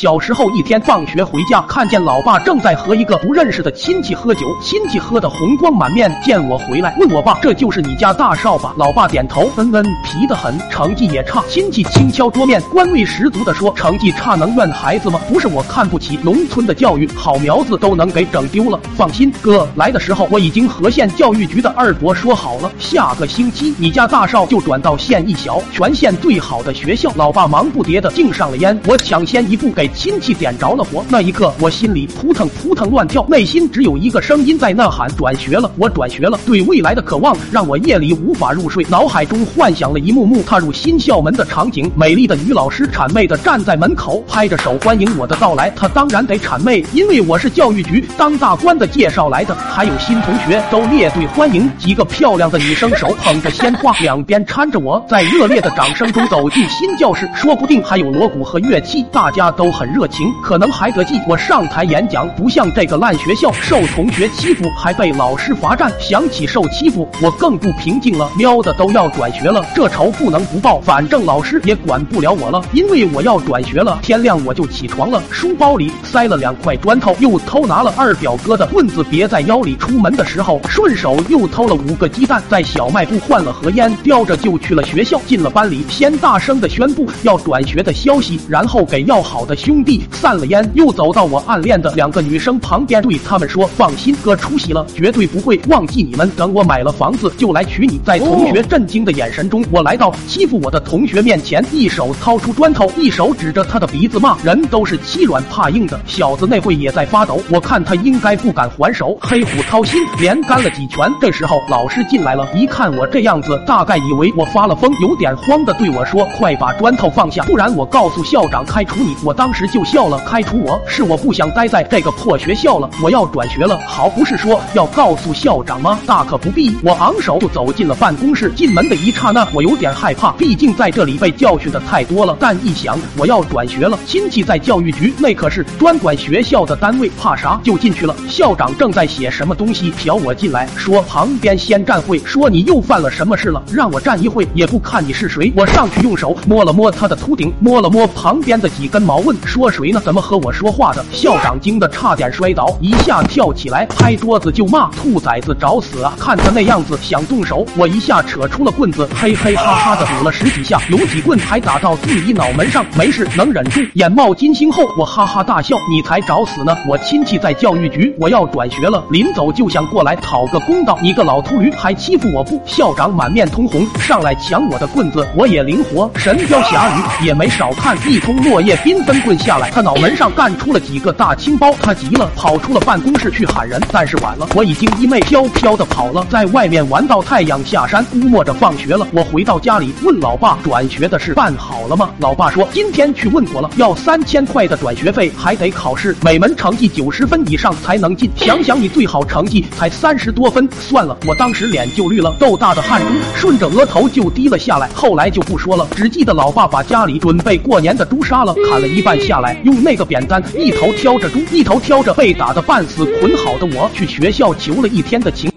[0.00, 11.44] 小时候一天放学回家，看见老爸正在和一个不认识的亲戚喝酒，亲戚喝得红光满面，见我回来，问我爸：“这就是你家大少吧？”老爸点头，嗯嗯，皮得很，成绩也差。
[11.50, 15.20] 亲戚轻敲桌面，官味十足的说：“成绩差能怨孩子吗？
[15.28, 18.80] 不是我看不起农村的教育，好苗子都能给整丢了。
[18.96, 31.04] 放心，哥来的时候我已经和县教育局的二伯说好了，下个星期你家大少就转到县一小，全县最好的学校。”老爸忙不迭的敬上了烟，我抢先一步给亲戚点着了火。
[31.08, 36.38] 那一刻，我心里扑腾扑腾乱跳，内心只有一个声音在呐喊：转学了，我转学了。
[36.46, 41.90] 对未来的渴望让我夜里无法入睡，脑海中幻想了一幕幕踏入新校门的场景。
[41.94, 45.70] 美丽的女老师谄媚的站在门口，拍着手欢迎我的到来。
[45.70, 49.54] 她当然得谄媚，因为我是教育局当大官的介绍来的。
[49.54, 57.28] 还有新同学都列队欢迎，几个漂亮的女生手捧着鲜花，两边搀着我，在热烈的掌声中走进新教室。
[57.34, 60.30] 说不定还有锣鼓和乐器，大家都很热情。
[60.42, 65.90] 可能还得记我上台演讲，不像这个烂学校，受同学欺负还被老师罚站。
[65.98, 68.30] 想起受欺负，我更不平静了。
[68.36, 70.78] 喵的都要转学了，这仇不能不报。
[70.80, 73.98] 反正老师也管不了我了，因为我要转学了。
[74.02, 79.74] 天亮我就起床了，书包里塞了两块砖头，又偷拿了二表哥的棍子别在腰里。
[79.76, 85.18] 出门的时候顺手又偷了五个鸡蛋，在小卖部换了盒烟，叼着就去了学校。
[85.26, 96.28] 进了班里，先大声的宣布要转学的消息，然后给要好的兄弟散了烟，又走到我暗恋的两个女生旁边，对他们说：“放心，哥出息了，绝对不会忘记你们。
[96.30, 107.40] 等我买了房子，就来娶你。”在同学震惊的眼神中，我来到欺负我的同学面前，一手掏出砖头，一手指着他的鼻子骂：“人都是欺软怕硬的，小子那会也在发抖。
[107.48, 111.08] 我看他应该不敢还手。”黑虎掏心，连干了几拳。
[111.20, 120.16] 这时候老师进来了，一看我这样子，大概以为我发了疯，有点慌的对我说：“快把砖头放下。”不然我告诉校长开除你，我当当时就笑了。
[120.20, 123.76] 开除我是我不想待在这个破学校了，我要转学了。
[123.84, 125.98] 好，不是说要告诉校长吗？
[126.06, 126.76] 大可不必。
[126.84, 128.52] 我昂首就走进了办公室。
[128.54, 132.36] 进门的一刹那，我有点害怕，毕竟在这里被教训的太多了。
[132.38, 137.60] 但一想我要转学了，亲戚在教育局，那可是专管学校的单位，怕啥？
[137.64, 138.14] 就进去了。
[138.28, 145.52] 校长正在写什么东西，瞟我进来，说旁边先站会，说你又犯了什么事了，让我站一会，也不看你是谁。
[145.56, 147.52] 我上去用手摸了摸他的秃顶。
[147.58, 150.00] 摸了摸旁边的几根毛，问说谁呢？
[150.04, 151.04] 怎么和我说话的？
[151.12, 156.14] 校长惊得差点摔倒，一下跳起来拍桌子就骂：“兔崽子找死啊！
[156.18, 163.80] 看他那样子想动手，我一下扯出了棍子，嘿嘿哈哈的补了十几下，有几棍还打到自己脑门上，没事，能忍住。
[163.94, 166.76] 眼冒金星后，我哈哈大笑：你才找死呢！
[166.88, 170.96] 我亲戚在教育局，我要转学了，临走就想过来讨个公道。
[171.02, 172.62] 你个老秃驴，还欺负我不？
[172.64, 177.40] 校长满面通红，上来抢我的棍子，我也灵活，神雕侠侣也。
[177.40, 181.72] 没少看，一通落叶缤纷棍下来，他脑门上干出了几个大青包。
[181.80, 189.06] 他急了，跑出了办公室去喊人，但是晚了，我已经衣袂飘飘的跑了，在外面玩到太阳下山，估摸着放学了。
[189.12, 192.10] 我回到家里问老爸，转学的事办好了吗？
[192.18, 198.28] 老爸说今天去问过了，要三千块的转学费，还得考试，每门成绩九十分以上才能进。
[198.34, 204.88] 想想你最好成绩才三十多分，算了，我当时脸就绿了，豆大的汗珠顺着额头就滴了下来。
[204.92, 207.20] 后来就不说了，只记得老爸把家里。
[207.20, 215.50] 准备过年的猪杀了，砍了一半下来，用那个扁担一头挑着猪，一头挑着被打的半死捆好的我，去学校求了一天的情。